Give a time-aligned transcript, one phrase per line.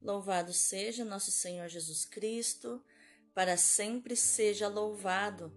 [0.00, 2.80] Louvado seja nosso Senhor Jesus Cristo,
[3.34, 5.52] para sempre seja louvado.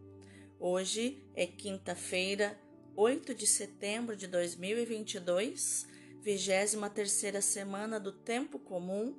[0.60, 2.60] Hoje é quinta-feira,
[2.96, 5.86] 8 de setembro de 2022,
[6.24, 9.16] 23 terceira semana do tempo comum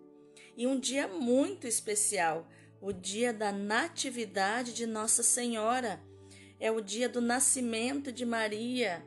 [0.57, 2.49] e um dia muito especial,
[2.81, 6.03] o dia da natividade de Nossa Senhora.
[6.59, 9.07] É o dia do nascimento de Maria,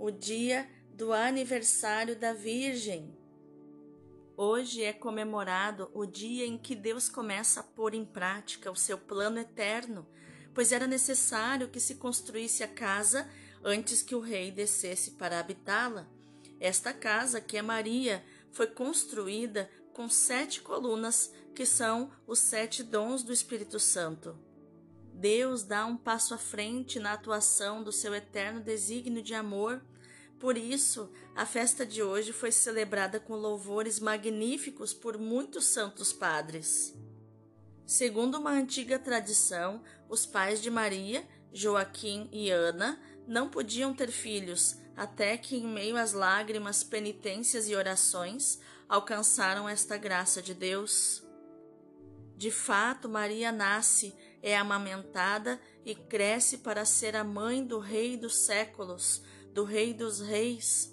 [0.00, 3.23] o dia do aniversário da Virgem.
[4.36, 8.98] Hoje é comemorado o dia em que Deus começa a pôr em prática o seu
[8.98, 10.04] plano eterno,
[10.52, 13.30] pois era necessário que se construísse a casa
[13.62, 16.08] antes que o rei descesse para habitá-la.
[16.58, 23.22] Esta casa, que é Maria, foi construída com sete colunas, que são os sete dons
[23.22, 24.36] do Espírito Santo.
[25.12, 29.80] Deus dá um passo à frente na atuação do seu eterno desígnio de amor
[30.38, 36.94] por isso, a festa de hoje foi celebrada com louvores magníficos por muitos santos padres.
[37.86, 44.76] Segundo uma antiga tradição, os pais de Maria, Joaquim e Ana, não podiam ter filhos
[44.96, 51.22] até que, em meio às lágrimas, penitências e orações, alcançaram esta graça de Deus.
[52.36, 58.36] De fato, Maria nasce, é amamentada e cresce para ser a mãe do Rei dos
[58.36, 59.22] séculos,
[59.54, 60.92] do Rei dos Reis,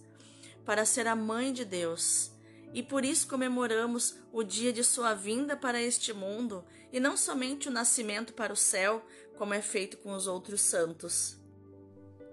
[0.63, 2.31] para ser a mãe de Deus.
[2.73, 7.67] E por isso comemoramos o dia de sua vinda para este mundo e não somente
[7.67, 9.05] o nascimento para o céu,
[9.37, 11.37] como é feito com os outros santos.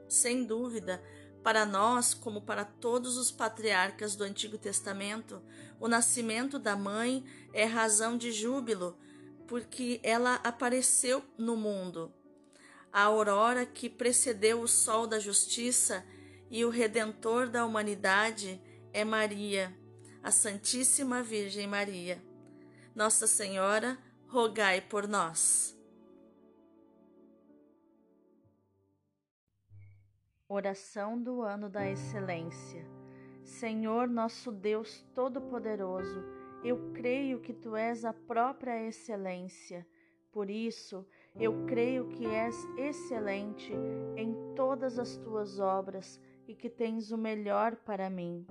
[0.06, 1.02] Sem dúvida,
[1.42, 5.42] para nós, como para todos os patriarcas do Antigo Testamento,
[5.80, 8.98] o nascimento da mãe é razão de júbilo,
[9.46, 12.12] porque ela apareceu no mundo.
[12.92, 16.04] A aurora que precedeu o sol da justiça
[16.50, 18.60] e o Redentor da humanidade
[18.92, 19.74] é Maria,
[20.22, 22.22] a Santíssima Virgem Maria.
[22.94, 25.76] Nossa Senhora, rogai por nós.
[30.48, 32.86] Oração do Ano da Excelência.
[33.44, 36.24] Senhor nosso Deus Todo-Poderoso,
[36.64, 39.86] eu creio que Tu és a própria excelência.
[40.32, 41.06] Por isso,
[41.36, 43.72] eu creio que és excelente
[44.16, 48.46] em todas as tuas obras e que tens o melhor para mim.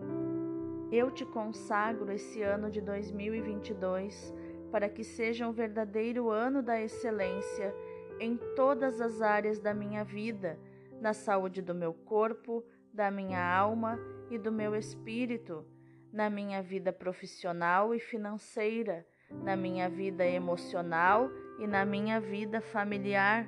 [0.91, 4.34] Eu te consagro esse ano de 2022
[4.72, 7.74] para que seja um verdadeiro ano da excelência
[8.19, 10.59] em todas as áreas da minha vida,
[11.02, 12.63] na saúde do meu corpo,
[12.94, 14.00] da minha alma
[14.30, 15.66] e do meu espírito,
[16.13, 19.06] na minha vida profissional e financeira,
[19.44, 23.47] na minha vida emocional e na minha vida familiar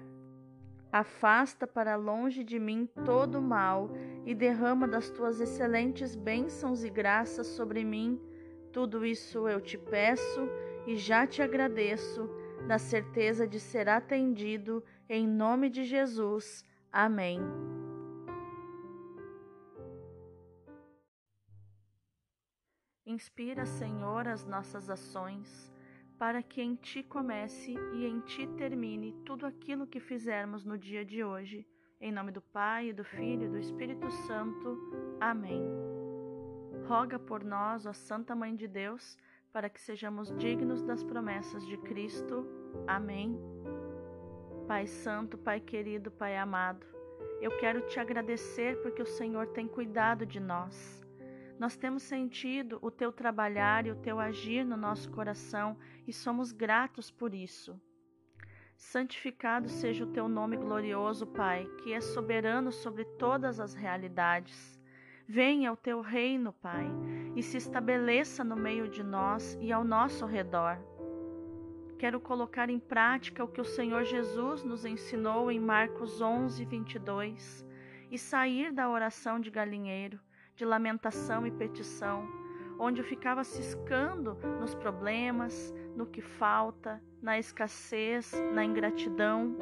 [0.91, 3.91] Afasta para longe de mim todo o mal
[4.25, 8.19] e derrama das tuas excelentes bênçãos e graças sobre mim.
[8.71, 10.49] Tudo isso eu te peço
[10.87, 12.27] e já te agradeço,
[12.65, 16.65] na certeza de ser atendido, em nome de Jesus.
[16.91, 17.39] Amém.
[23.05, 25.68] Inspira, Senhor, as nossas ações
[26.19, 31.05] para que em ti comece e em ti termine tudo aquilo que fizermos no dia
[31.05, 31.65] de hoje.
[32.01, 34.77] Em nome do Pai, do Filho e do Espírito Santo.
[35.21, 35.63] Amém.
[36.85, 39.17] Roga por nós, ó Santa Mãe de Deus,
[39.53, 42.45] para que sejamos dignos das promessas de Cristo.
[42.85, 43.39] Amém.
[44.67, 46.85] Pai Santo, Pai querido, Pai amado,
[47.41, 51.01] eu quero te agradecer porque o Senhor tem cuidado de nós.
[51.59, 55.77] Nós temos sentido o teu trabalhar e o teu agir no nosso coração
[56.07, 57.77] e somos gratos por isso.
[58.77, 64.79] Santificado seja o teu nome glorioso, Pai, que é soberano sobre todas as realidades.
[65.27, 66.89] Venha o teu reino, Pai,
[67.35, 70.79] e se estabeleça no meio de nós e ao nosso redor.
[71.97, 77.65] Quero colocar em prática o que o Senhor Jesus nos ensinou em Marcos 11, 22
[78.09, 80.17] e sair da oração de galinheiro
[80.59, 82.27] de lamentação e petição,
[82.77, 89.55] onde eu ficava ciscando nos problemas, no que falta, na escassez, na ingratidão.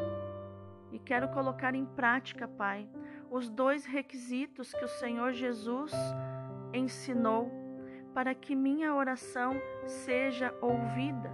[0.92, 2.90] E quero colocar em prática, Pai,
[3.30, 5.92] os dois requisitos que o Senhor Jesus
[6.74, 7.52] ensinou
[8.12, 9.54] para que minha oração
[9.86, 11.32] seja ouvida.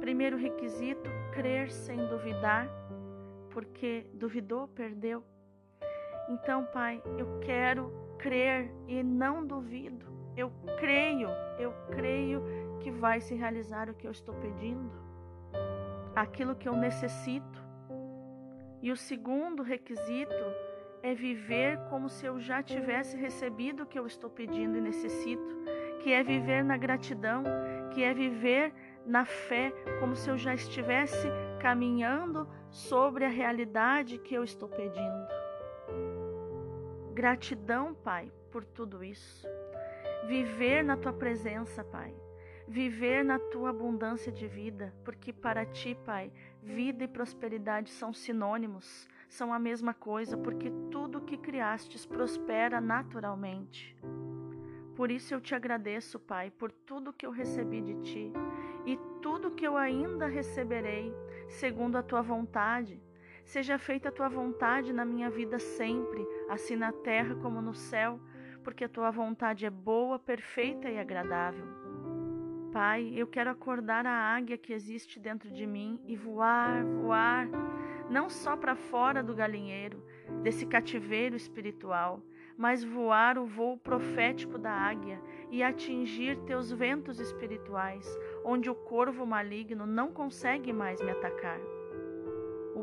[0.00, 2.68] Primeiro requisito, crer sem duvidar,
[3.50, 5.29] porque duvidou, perdeu.
[6.30, 10.06] Então, Pai, eu quero crer e não duvido.
[10.36, 11.28] Eu creio,
[11.58, 12.40] eu creio
[12.78, 14.92] que vai se realizar o que eu estou pedindo,
[16.14, 17.60] aquilo que eu necessito.
[18.80, 20.44] E o segundo requisito
[21.02, 25.64] é viver como se eu já tivesse recebido o que eu estou pedindo e necessito,
[25.98, 27.42] que é viver na gratidão,
[27.90, 28.72] que é viver
[29.04, 31.26] na fé, como se eu já estivesse
[31.60, 35.39] caminhando sobre a realidade que eu estou pedindo.
[37.20, 39.46] Gratidão, Pai, por tudo isso.
[40.26, 42.14] Viver na tua presença, Pai.
[42.66, 46.32] Viver na tua abundância de vida, porque para ti, Pai,
[46.62, 53.94] vida e prosperidade são sinônimos, são a mesma coisa, porque tudo que criastes prospera naturalmente.
[54.96, 58.32] Por isso eu te agradeço, Pai, por tudo que eu recebi de ti
[58.86, 61.12] e tudo que eu ainda receberei,
[61.48, 62.98] segundo a tua vontade.
[63.50, 68.20] Seja feita a tua vontade na minha vida sempre, assim na terra como no céu,
[68.62, 71.66] porque a tua vontade é boa, perfeita e agradável.
[72.72, 77.48] Pai, eu quero acordar a águia que existe dentro de mim e voar, voar,
[78.08, 80.00] não só para fora do galinheiro,
[80.44, 82.22] desse cativeiro espiritual,
[82.56, 85.20] mas voar o voo profético da águia
[85.50, 91.58] e atingir teus ventos espirituais, onde o corvo maligno não consegue mais me atacar.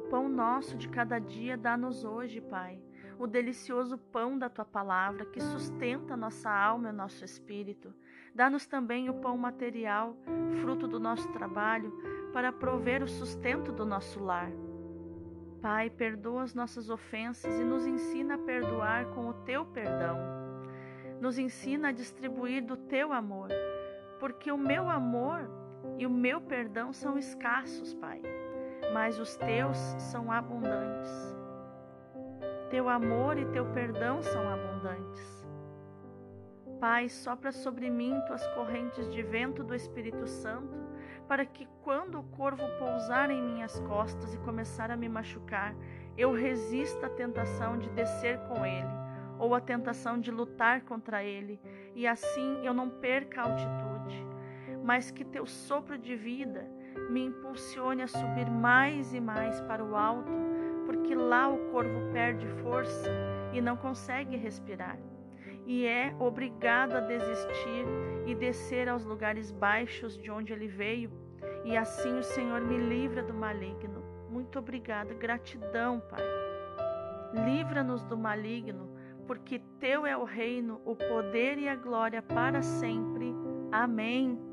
[0.09, 2.79] Pão nosso de cada dia dá-nos hoje, Pai,
[3.19, 7.93] o delicioso pão da tua palavra que sustenta nossa alma e nosso espírito.
[8.33, 10.15] Dá-nos também o pão material,
[10.61, 11.91] fruto do nosso trabalho,
[12.31, 14.49] para prover o sustento do nosso lar.
[15.61, 20.17] Pai, perdoa as nossas ofensas e nos ensina a perdoar com o teu perdão.
[21.19, 23.49] Nos ensina a distribuir do teu amor,
[24.21, 25.49] porque o meu amor
[25.97, 28.21] e o meu perdão são escassos, Pai
[28.93, 31.35] mas os teus são abundantes.
[32.69, 35.47] Teu amor e teu perdão são abundantes.
[36.79, 40.77] Pai, sopra sobre mim tuas correntes de vento do Espírito Santo,
[41.27, 45.75] para que quando o corvo pousar em minhas costas e começar a me machucar,
[46.15, 48.87] eu resista à tentação de descer com ele,
[49.39, 51.59] ou à tentação de lutar contra ele,
[51.95, 54.25] e assim eu não perca a altitude,
[54.83, 56.69] mas que teu sopro de vida
[57.09, 60.31] me impulsione a subir mais e mais para o alto,
[60.85, 63.09] porque lá o corvo perde força
[63.53, 64.97] e não consegue respirar,
[65.65, 67.85] e é obrigado a desistir
[68.25, 71.11] e descer aos lugares baixos de onde ele veio,
[71.65, 74.03] e assim o Senhor me livra do maligno.
[74.29, 76.23] Muito obrigada, gratidão, Pai.
[77.45, 78.89] Livra-nos do maligno,
[79.25, 83.33] porque teu é o reino, o poder e a glória para sempre.
[83.71, 84.46] Amém.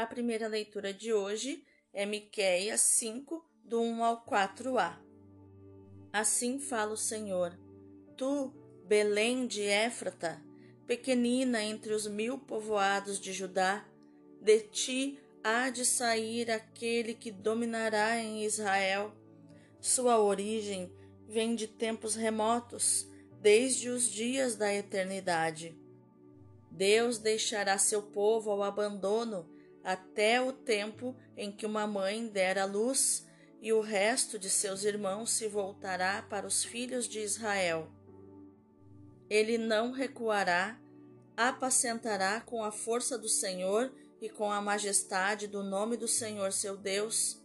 [0.00, 1.62] A primeira leitura de hoje
[1.92, 4.96] é Miqueias 5, do 1 ao 4a.
[6.10, 7.54] Assim fala o Senhor:
[8.16, 8.50] Tu,
[8.86, 10.42] Belém de Éfrata,
[10.86, 13.86] pequenina entre os mil povoados de Judá,
[14.40, 19.12] de ti há de sair aquele que dominará em Israel.
[19.82, 20.90] Sua origem
[21.28, 23.06] vem de tempos remotos,
[23.38, 25.78] desde os dias da eternidade.
[26.70, 32.64] Deus deixará seu povo ao abandono até o tempo em que uma mãe der à
[32.64, 33.26] luz
[33.60, 37.90] e o resto de seus irmãos se voltará para os filhos de Israel.
[39.28, 40.78] Ele não recuará,
[41.36, 46.76] apacentará com a força do Senhor e com a majestade do nome do Senhor seu
[46.76, 47.40] Deus.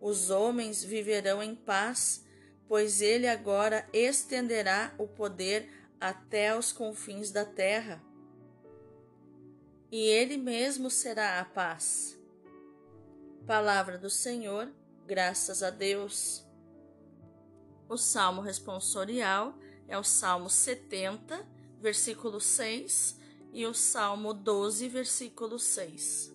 [0.00, 2.24] Os homens viverão em paz,
[2.66, 5.68] pois ele agora estenderá o poder
[6.00, 8.02] até os confins da terra
[9.90, 12.16] e Ele mesmo será a paz.
[13.46, 14.72] Palavra do Senhor,
[15.06, 16.46] graças a Deus.
[17.88, 21.44] O salmo responsorial é o Salmo 70,
[21.80, 23.18] versículo 6,
[23.52, 26.32] e o Salmo 12, versículo 6.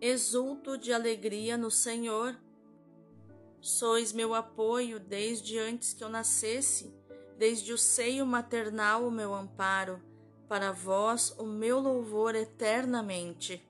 [0.00, 2.34] Exulto de alegria no Senhor.
[3.60, 6.94] Sois meu apoio desde antes que eu nascesse,
[7.36, 10.13] desde o seio maternal o meu amparo
[10.54, 13.60] para vós o meu louvor eternamente.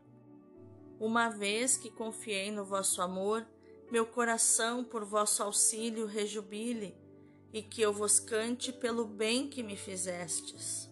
[1.00, 3.46] Uma vez que confiei no vosso amor,
[3.90, 6.94] meu coração por vosso auxílio rejubile,
[7.54, 10.90] e que eu vos cante pelo bem que me fizestes.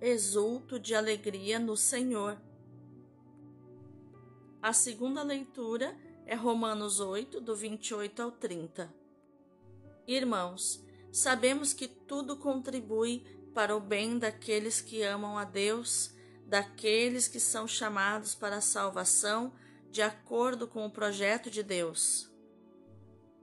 [0.00, 2.40] Exulto de alegria no Senhor.
[4.62, 8.90] A segunda leitura é Romanos 8, do 28 ao 30.
[10.06, 16.14] Irmãos, sabemos que tudo contribui para o bem daqueles que amam a Deus,
[16.46, 19.52] daqueles que são chamados para a salvação
[19.90, 22.30] de acordo com o projeto de Deus.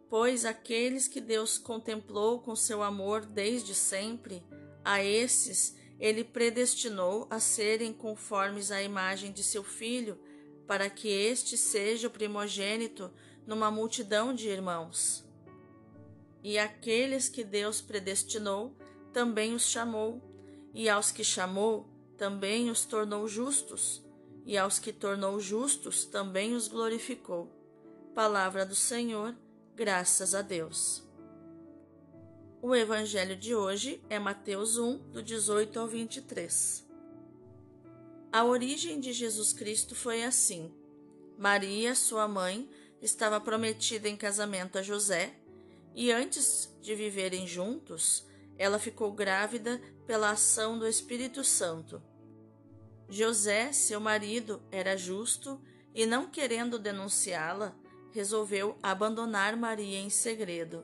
[0.09, 4.43] Pois aqueles que Deus contemplou com seu amor desde sempre,
[4.83, 10.17] a esses ele predestinou a serem conformes à imagem de seu filho,
[10.65, 13.11] para que este seja o primogênito
[13.45, 15.25] numa multidão de irmãos.
[16.43, 18.75] E aqueles que Deus predestinou,
[19.13, 20.21] também os chamou,
[20.73, 21.87] e aos que chamou,
[22.17, 24.03] também os tornou justos,
[24.45, 27.49] e aos que tornou justos, também os glorificou.
[28.13, 29.35] Palavra do Senhor,
[29.75, 31.03] graças a Deus.
[32.61, 36.85] O evangelho de hoje é Mateus 1, do 18 ao 23.
[38.31, 40.71] A origem de Jesus Cristo foi assim:
[41.37, 42.69] Maria, sua mãe,
[43.01, 45.33] estava prometida em casamento a José,
[45.95, 48.25] e antes de viverem juntos,
[48.59, 52.03] ela ficou grávida pela ação do Espírito Santo.
[53.07, 55.59] José, seu marido, era justo
[55.95, 57.73] e, não querendo denunciá-la,
[58.11, 60.83] resolveu abandonar Maria em segredo.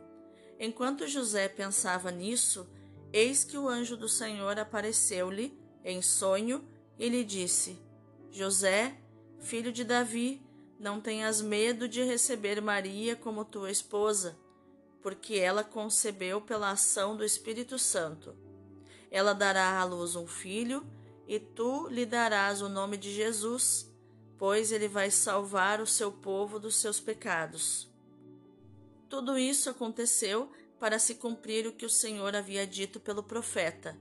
[0.58, 2.65] Enquanto José pensava nisso,
[3.12, 6.63] eis que o anjo do Senhor apareceu-lhe em sonho
[6.98, 7.77] e lhe disse:
[8.32, 8.96] José,
[9.41, 10.41] filho de Davi,
[10.79, 14.38] não tenhas medo de receber Maria como tua esposa,
[15.05, 18.35] porque ela concebeu pela ação do Espírito Santo.
[19.12, 20.83] Ela dará à luz um filho,
[21.27, 23.88] e tu lhe darás o nome de Jesus,
[24.35, 27.88] pois ele vai salvar o seu povo dos seus pecados.
[29.07, 33.95] Tudo isso aconteceu para se cumprir o que o Senhor havia dito pelo profeta: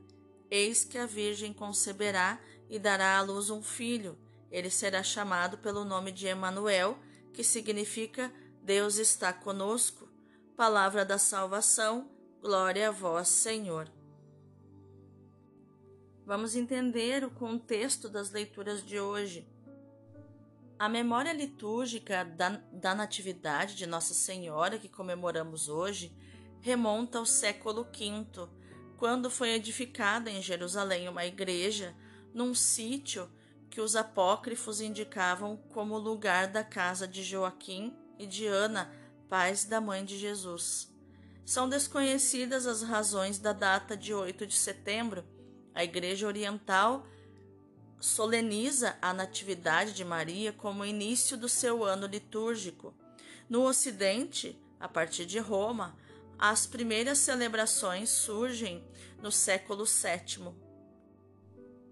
[0.51, 4.17] Eis que a Virgem conceberá e dará à luz um filho.
[4.51, 6.99] Ele será chamado pelo nome de Emanuel,
[7.31, 8.33] que significa
[8.63, 10.14] Deus está conosco.
[10.57, 12.09] Palavra da salvação,
[12.41, 13.91] glória a vós, Senhor.
[16.25, 19.45] Vamos entender o contexto das leituras de hoje.
[20.79, 26.17] A memória litúrgica da, da Natividade de Nossa Senhora, que comemoramos hoje,
[26.61, 28.49] remonta ao século V,
[28.97, 31.97] quando foi edificada em Jerusalém uma igreja
[32.33, 33.29] num sítio
[33.69, 39.81] que os apócrifos indicavam como lugar da casa de Joaquim e de Ana, pais da
[39.81, 40.93] mãe de Jesus.
[41.45, 45.25] São desconhecidas as razões da data de 8 de setembro.
[45.75, 47.07] A Igreja Oriental
[48.01, 52.95] soleniza a Natividade de Maria como início do seu ano litúrgico.
[53.49, 55.97] No Ocidente, a partir de Roma,
[56.39, 58.85] as primeiras celebrações surgem
[59.23, 60.55] no século VII.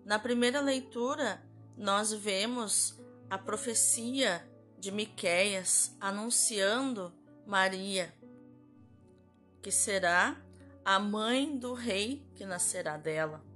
[0.04, 1.42] Na primeira leitura,
[1.76, 2.98] nós vemos
[3.30, 4.46] a profecia
[4.78, 7.12] de Miqueias anunciando
[7.46, 8.12] Maria,
[9.60, 10.40] que será
[10.84, 13.52] a mãe do rei que nascerá dela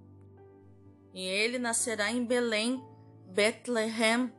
[1.16, 2.84] e ele nascerá em Belém,
[3.28, 4.30] Bethlehem,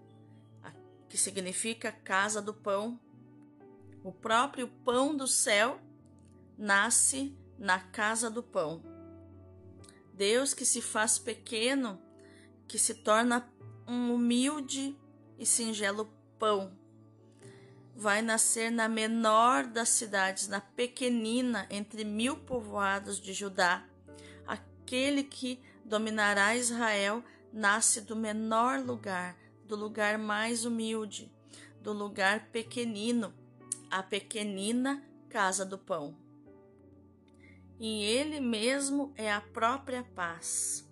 [1.09, 2.99] que significa casa do pão.
[4.03, 5.81] O próprio pão do céu
[6.55, 8.83] nasce na casa do pão.
[10.13, 11.99] Deus que se faz pequeno,
[12.67, 13.51] que se torna
[13.87, 14.95] um humilde
[15.39, 16.77] e singelo pão,
[17.97, 23.83] vai nascer na menor das cidades, na pequenina entre mil povoados de Judá,
[24.45, 29.35] aquele que dominará Israel nasce do menor lugar,
[29.65, 31.33] do lugar mais humilde,
[31.81, 33.33] do lugar pequenino,
[33.89, 36.15] a pequenina casa do pão.
[37.79, 40.87] E ele mesmo é a própria paz.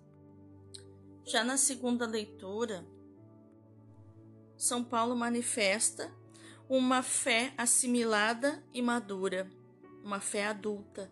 [1.24, 2.84] Já na segunda leitura,
[4.56, 6.12] São Paulo manifesta
[6.68, 9.50] uma fé assimilada e madura,
[10.02, 11.10] uma fé adulta,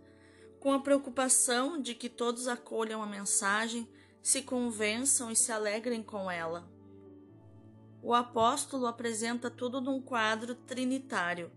[0.58, 3.88] com a preocupação de que todos acolham a mensagem,
[4.22, 6.68] se convençam e se alegrem com ela.
[8.02, 11.50] O apóstolo apresenta tudo num quadro trinitário.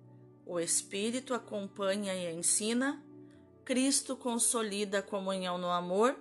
[0.45, 3.03] O Espírito acompanha e ensina,
[3.65, 6.17] Cristo consolida a comunhão no amor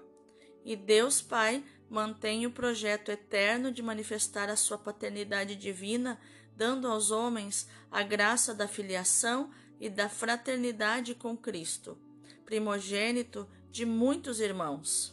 [0.64, 6.20] e Deus Pai mantém o projeto eterno de manifestar a sua paternidade divina,
[6.56, 11.98] dando aos homens a graça da filiação e da fraternidade com Cristo
[12.46, 15.12] primogênito de muitos irmãos.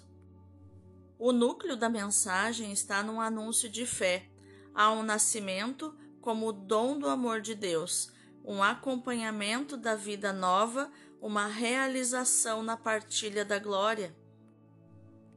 [1.17, 4.29] O núcleo da mensagem está num anúncio de fé.
[4.73, 8.11] Há um nascimento como dom do amor de Deus,
[8.45, 14.15] um acompanhamento da vida nova, uma realização na partilha da glória.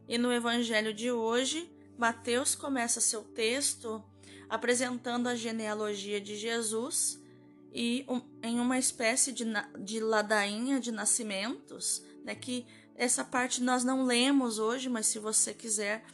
[0.06, 4.04] E no evangelho de hoje, Mateus começa seu texto
[4.48, 7.20] apresentando a genealogia de Jesus
[7.72, 9.44] e um, em uma espécie de,
[9.80, 15.52] de ladainha de nascimentos, né, que essa parte nós não lemos hoje, mas se você
[15.52, 16.04] quiser,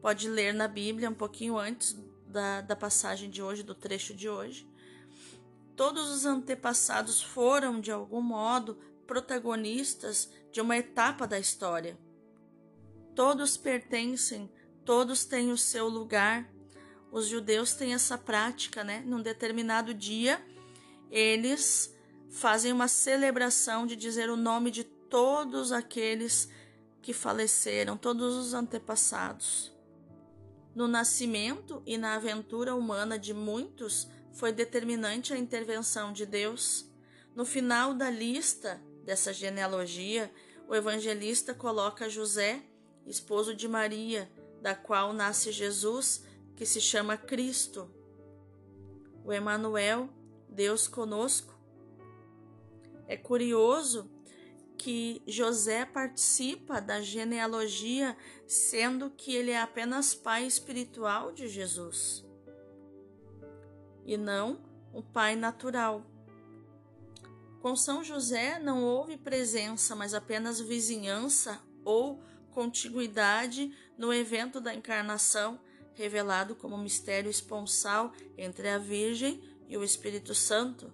[0.00, 1.96] pode ler na Bíblia um pouquinho antes
[2.26, 4.68] da, da passagem de hoje, do trecho de hoje.
[5.76, 11.96] Todos os antepassados foram, de algum modo, protagonistas de uma etapa da história.
[13.14, 14.50] Todos pertencem,
[14.84, 16.50] todos têm o seu lugar.
[17.12, 19.02] Os judeus têm essa prática, né?
[19.04, 20.42] Num determinado dia,
[21.10, 21.94] eles
[22.30, 26.48] fazem uma celebração de dizer o nome de todos aqueles
[27.02, 29.70] que faleceram, todos os antepassados.
[30.74, 36.90] No nascimento e na aventura humana de muitos foi determinante a intervenção de Deus.
[37.36, 40.32] No final da lista dessa genealogia,
[40.66, 42.62] o evangelista coloca José,
[43.06, 46.22] esposo de Maria, da qual nasce Jesus,
[46.56, 47.90] que se chama Cristo.
[49.24, 50.08] O Emanuel,
[50.48, 51.52] Deus conosco.
[53.06, 54.10] É curioso
[54.76, 58.16] que José participa da genealogia,
[58.46, 62.24] sendo que ele é apenas pai espiritual de Jesus
[64.04, 64.60] e não
[64.92, 66.04] o pai natural.
[67.60, 75.60] Com São José não houve presença, mas apenas vizinhança ou contiguidade no evento da encarnação,
[75.94, 80.92] revelado como mistério esponsal entre a Virgem e o Espírito Santo.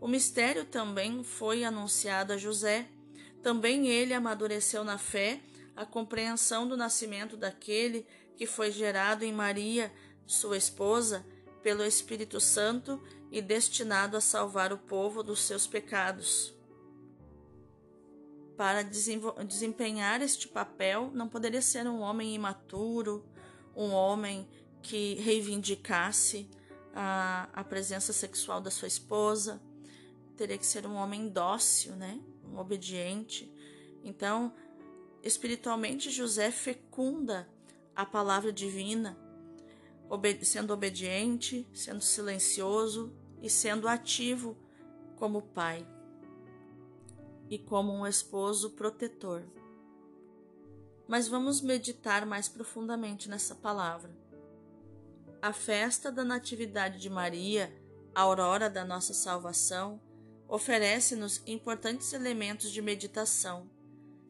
[0.00, 2.88] O mistério também foi anunciado a José.
[3.42, 5.40] Também ele amadureceu na fé
[5.76, 9.92] a compreensão do nascimento daquele que foi gerado em Maria,
[10.26, 11.24] sua esposa,
[11.62, 16.54] pelo Espírito Santo e destinado a salvar o povo dos seus pecados.
[18.56, 23.24] Para desempenhar este papel, não poderia ser um homem imaturo,
[23.76, 24.48] um homem
[24.82, 26.48] que reivindicasse
[26.94, 29.60] a, a presença sexual da sua esposa,
[30.36, 32.20] teria que ser um homem dócil, né?
[32.44, 33.52] um obediente.
[34.02, 34.52] Então,
[35.22, 37.48] espiritualmente, José fecunda
[37.94, 39.18] a palavra divina
[40.42, 44.56] sendo obediente, sendo silencioso e sendo ativo
[45.16, 45.86] como pai
[47.48, 49.42] e como um esposo protetor.
[51.06, 54.10] Mas vamos meditar mais profundamente nessa palavra.
[55.42, 57.74] A festa da Natividade de Maria,
[58.14, 60.00] aurora da nossa salvação,
[60.48, 63.68] oferece-nos importantes elementos de meditação.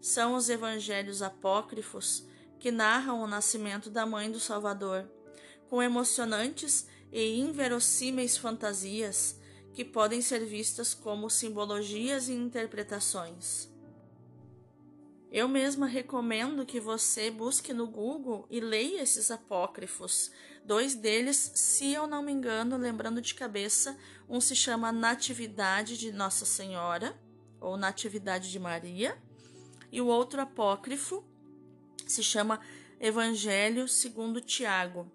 [0.01, 2.27] São os evangelhos apócrifos
[2.59, 5.09] que narram o nascimento da mãe do Salvador
[5.69, 9.39] com emocionantes e inverossímeis fantasias
[9.73, 13.74] que podem ser vistas como simbologias e interpretações.
[15.35, 20.31] Eu mesma recomendo que você busque no Google e leia esses apócrifos.
[20.65, 26.13] Dois deles, se eu não me engano, lembrando de cabeça, um se chama Natividade de
[26.13, 27.21] Nossa Senhora,
[27.61, 29.21] ou Natividade de Maria,
[29.91, 31.25] e o outro apócrifo
[32.07, 32.61] se chama
[33.01, 35.11] Evangelho segundo Tiago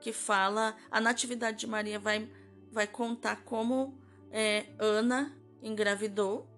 [0.00, 2.26] que fala a Natividade de Maria vai,
[2.72, 5.30] vai contar como é, Ana
[5.62, 6.48] engravidou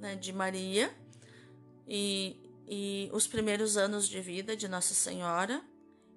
[0.00, 0.92] né, de Maria
[1.86, 5.62] e, e os primeiros anos de vida de Nossa Senhora.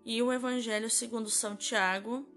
[0.03, 2.27] E o Evangelho segundo São Tiago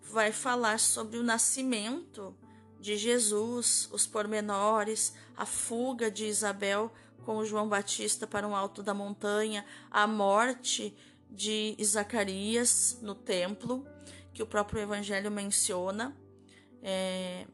[0.00, 2.34] vai falar sobre o nascimento
[2.80, 6.92] de Jesus, os pormenores, a fuga de Isabel
[7.24, 10.96] com João Batista para um alto da montanha, a morte
[11.30, 13.86] de Zacarias no templo,
[14.32, 16.16] que o próprio Evangelho menciona.
[16.82, 17.46] É,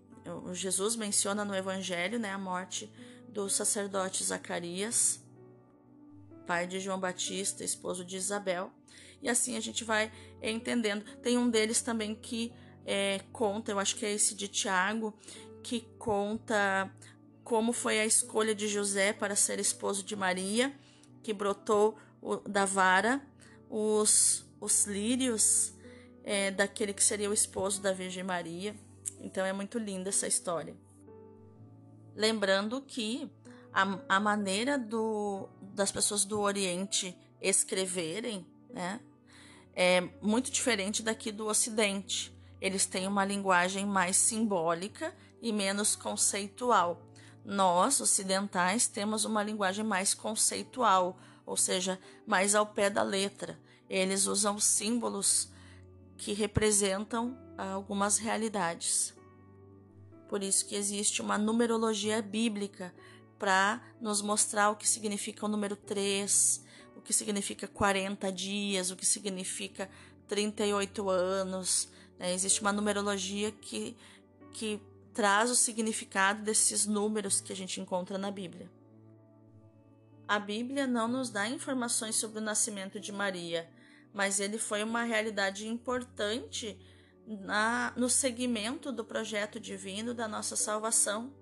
[0.52, 2.92] Jesus menciona no Evangelho né, a morte
[3.34, 5.20] do sacerdote Zacarias,
[6.46, 8.70] pai de João Batista, esposo de Isabel.
[9.20, 11.04] E assim a gente vai entendendo.
[11.16, 12.52] Tem um deles também que
[12.86, 15.12] é, conta, eu acho que é esse de Tiago,
[15.64, 16.88] que conta
[17.42, 20.72] como foi a escolha de José para ser esposo de Maria,
[21.22, 21.98] que brotou
[22.48, 23.20] da vara
[23.68, 25.74] os, os lírios
[26.22, 28.76] é, daquele que seria o esposo da Virgem Maria.
[29.20, 30.83] Então é muito linda essa história.
[32.14, 33.30] Lembrando que
[33.72, 39.00] a, a maneira do, das pessoas do Oriente escreverem né,
[39.74, 42.32] é muito diferente daqui do Ocidente.
[42.60, 47.02] Eles têm uma linguagem mais simbólica e menos conceitual.
[47.44, 53.58] Nós, ocidentais, temos uma linguagem mais conceitual, ou seja, mais ao pé da letra.
[53.90, 55.50] Eles usam símbolos
[56.16, 59.12] que representam algumas realidades.
[60.34, 62.92] Por isso que existe uma numerologia bíblica
[63.38, 66.60] para nos mostrar o que significa o número 3,
[66.96, 69.88] o que significa 40 dias, o que significa
[70.26, 71.88] 38 anos.
[72.18, 72.34] Né?
[72.34, 73.96] Existe uma numerologia que,
[74.52, 78.68] que traz o significado desses números que a gente encontra na Bíblia.
[80.26, 83.70] A Bíblia não nos dá informações sobre o nascimento de Maria,
[84.12, 86.76] mas ele foi uma realidade importante
[87.26, 91.32] na, no segmento do projeto divino da nossa salvação.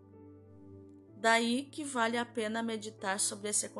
[1.16, 3.70] Daí que vale a pena meditar sobre esse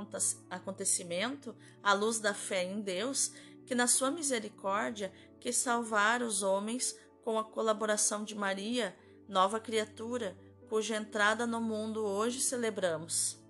[0.51, 3.33] acontecimento à luz da fé em Deus,
[3.67, 8.97] que na sua misericórdia quis salvar os homens com a colaboração de Maria,
[9.29, 10.37] nova criatura,
[10.69, 13.41] cuja entrada no mundo hoje celebramos.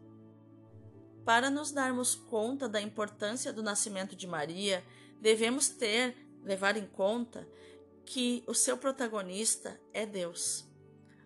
[1.24, 4.84] Para nos darmos conta da importância do nascimento de Maria,
[5.20, 7.46] devemos ter, levar em conta,
[8.04, 10.64] que o seu protagonista é Deus.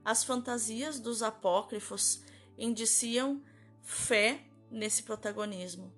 [0.05, 2.23] As fantasias dos apócrifos
[2.57, 3.43] indiciam
[3.83, 5.93] fé nesse protagonismo.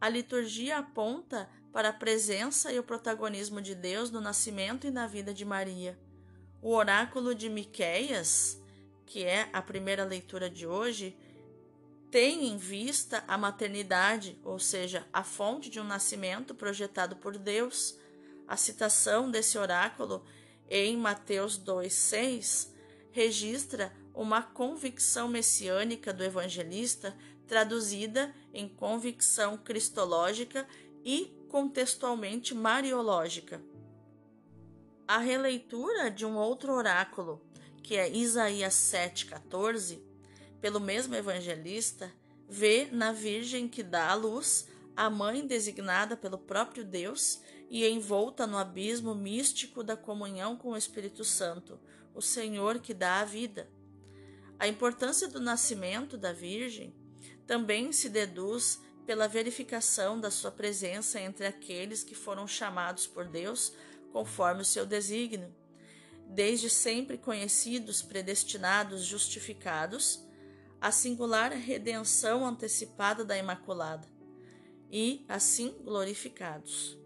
[0.00, 5.06] A liturgia aponta para a presença e o protagonismo de Deus no nascimento e na
[5.06, 5.98] vida de Maria.
[6.62, 8.60] O oráculo de Miqueias,
[9.06, 11.16] que é a primeira leitura de hoje,
[12.10, 17.96] tem em vista a maternidade, ou seja, a fonte de um nascimento projetado por Deus.
[18.50, 20.24] A citação desse oráculo
[20.68, 22.74] em Mateus 2:6
[23.12, 30.66] registra uma convicção messiânica do evangelista traduzida em convicção cristológica
[31.04, 33.62] e contextualmente mariológica.
[35.06, 37.40] A releitura de um outro oráculo,
[37.84, 40.02] que é Isaías 7,14,
[40.60, 42.12] pelo mesmo evangelista,
[42.48, 48.48] vê na Virgem que dá à luz a mãe designada pelo próprio Deus e envolta
[48.48, 51.78] no abismo místico da comunhão com o Espírito Santo,
[52.12, 53.70] o Senhor que dá a vida.
[54.58, 56.92] A importância do nascimento da Virgem
[57.46, 63.72] também se deduz pela verificação da sua presença entre aqueles que foram chamados por Deus
[64.12, 65.54] conforme o seu desígnio,
[66.26, 70.24] desde sempre conhecidos, predestinados, justificados,
[70.80, 74.08] a singular redenção antecipada da Imaculada,
[74.90, 76.99] e assim glorificados.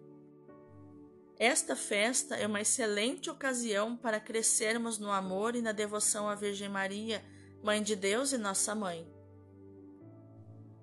[1.39, 6.69] Esta festa é uma excelente ocasião para crescermos no amor e na devoção à Virgem
[6.69, 7.25] Maria,
[7.63, 9.09] Mãe de Deus e nossa Mãe.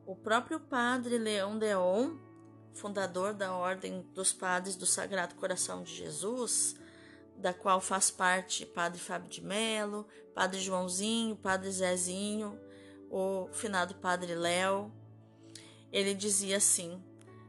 [0.06, 2.18] O próprio Padre Leão Deon,
[2.74, 6.76] fundador da Ordem dos Padres do Sagrado Coração de Jesus,
[7.38, 12.60] da qual faz parte Padre Fábio de Melo, Padre Joãozinho, Padre Zezinho,
[13.10, 14.92] o finado Padre Léo.
[15.94, 17.02] Ele dizia assim: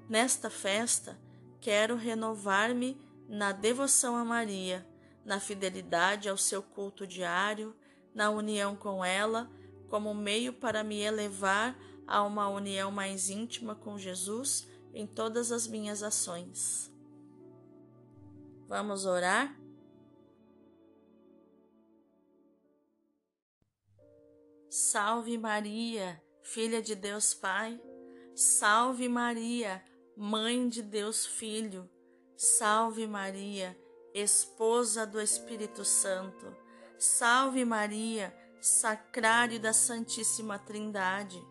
[0.09, 1.19] Nesta festa
[1.63, 4.85] quero renovar-me na devoção a Maria,
[5.25, 7.75] na fidelidade ao seu culto diário,
[8.13, 9.49] na união com ela,
[9.89, 15.67] como meio para me elevar a uma união mais íntima com Jesus em todas as
[15.69, 16.93] minhas ações.
[18.69, 19.57] Vamos orar?
[24.69, 27.81] Salve Maria, filha de Deus Pai.
[28.35, 31.89] Salve Maria, Mãe de Deus Filho,
[32.37, 33.75] salve Maria,
[34.13, 36.55] esposa do Espírito Santo,
[36.99, 41.43] salve Maria, sacrário da Santíssima Trindade,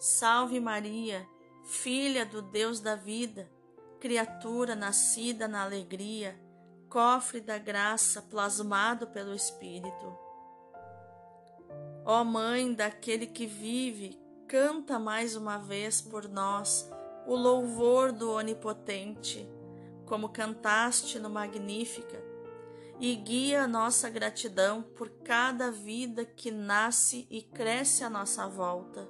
[0.00, 1.24] salve Maria,
[1.62, 3.48] filha do Deus da vida,
[4.00, 6.36] criatura nascida na alegria,
[6.90, 10.18] cofre da graça plasmado pelo Espírito.
[12.04, 16.90] Ó Mãe daquele que vive, canta mais uma vez por nós
[17.26, 19.48] o louvor do Onipotente,
[20.04, 22.22] como cantaste no Magnífica,
[23.00, 29.06] e guia a nossa gratidão por cada vida que nasce e cresce à nossa volta.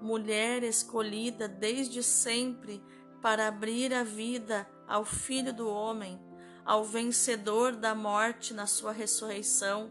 [0.00, 2.82] Mulher escolhida desde sempre
[3.20, 6.18] para abrir a vida ao Filho do Homem,
[6.64, 9.90] ao vencedor da morte na sua ressurreição,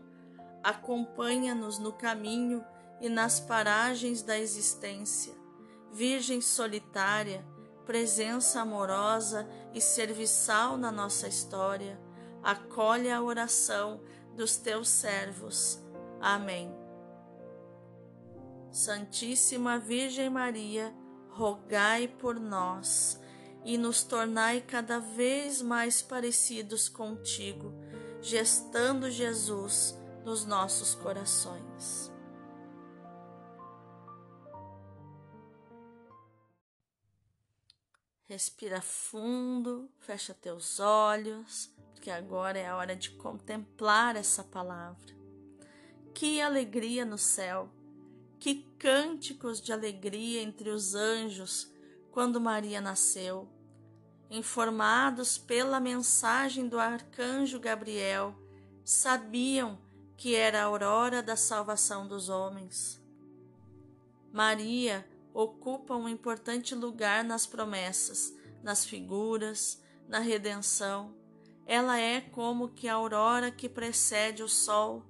[0.63, 2.65] acompanha-nos no caminho
[2.99, 5.46] e nas paragens da existência
[5.91, 7.45] Virgem solitária,
[7.85, 11.99] presença amorosa e serviçal na nossa história,
[12.43, 14.01] acolhe a oração
[14.35, 15.81] dos teus servos.
[16.19, 16.73] Amém.
[18.71, 20.93] Santíssima Virgem Maria,
[21.29, 23.19] rogai por nós
[23.63, 27.73] e nos tornai cada vez mais parecidos contigo,
[28.21, 32.11] gestando Jesus nos nossos corações.
[38.29, 45.15] Respira fundo, fecha teus olhos, porque agora é a hora de contemplar essa palavra.
[46.13, 47.69] Que alegria no céu,
[48.37, 51.71] que cânticos de alegria entre os anjos
[52.11, 53.47] quando Maria nasceu,
[54.29, 58.35] informados pela mensagem do arcanjo Gabriel,
[58.83, 59.79] sabiam
[60.17, 63.01] que era a aurora da salvação dos homens.
[64.33, 65.07] Maria,
[65.39, 71.13] ocupa um importante lugar nas promessas, nas figuras, na redenção.
[71.63, 75.05] Ela é como que a aurora que precede o sol,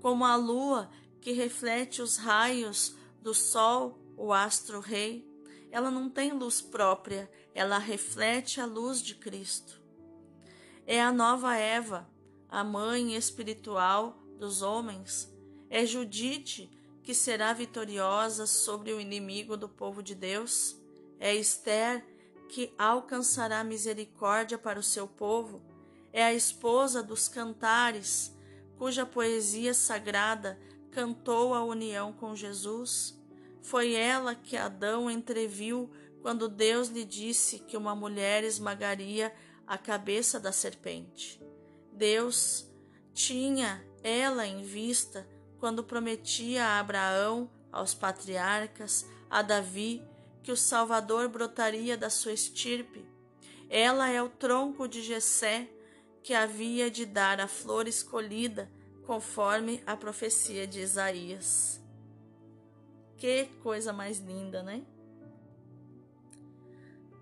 [0.00, 0.88] como a lua
[1.20, 5.28] que reflete os raios do sol, o astro-rei.
[5.70, 9.78] Ela não tem luz própria, ela reflete a luz de Cristo.
[10.86, 12.08] É a nova Eva,
[12.48, 15.30] a mãe espiritual dos homens.
[15.68, 16.70] É Judite
[17.06, 20.76] que será vitoriosa sobre o inimigo do povo de Deus?
[21.20, 22.04] É Esther
[22.48, 25.62] que alcançará misericórdia para o seu povo?
[26.12, 28.36] É a esposa dos cantares,
[28.76, 30.58] cuja poesia sagrada
[30.90, 33.16] cantou a união com Jesus?
[33.62, 35.88] Foi ela que Adão entreviu
[36.22, 39.32] quando Deus lhe disse que uma mulher esmagaria
[39.64, 41.40] a cabeça da serpente.
[41.92, 42.68] Deus
[43.14, 45.24] tinha ela em vista
[45.58, 50.02] quando prometia a Abraão, aos patriarcas, a Davi,
[50.42, 53.04] que o Salvador brotaria da sua estirpe.
[53.68, 55.68] Ela é o tronco de Jessé,
[56.22, 58.70] que havia de dar a flor escolhida,
[59.04, 61.80] conforme a profecia de Isaías.
[63.16, 64.84] Que coisa mais linda, né?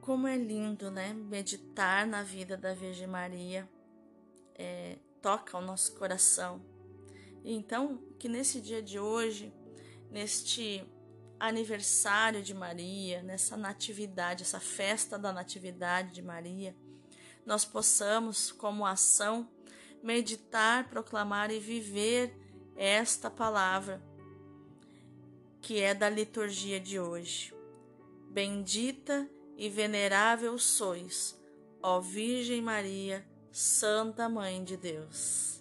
[0.01, 1.12] Como é lindo, né?
[1.14, 3.68] Meditar na vida da Virgem Maria
[4.55, 6.61] é, toca o nosso coração.
[7.44, 9.52] Então, que nesse dia de hoje,
[10.11, 10.83] neste
[11.38, 16.74] aniversário de Maria, nessa natividade, essa festa da natividade de Maria,
[17.44, 19.46] nós possamos, como ação,
[20.02, 22.35] meditar, proclamar e viver
[22.76, 24.02] esta palavra
[25.61, 27.54] que é da liturgia de hoje.
[28.30, 31.38] Bendita e venerável sois,
[31.83, 35.54] ó Virgem Maria, Santa Mãe de Deus.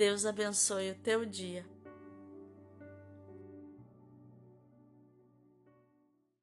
[0.00, 1.62] Deus abençoe o teu dia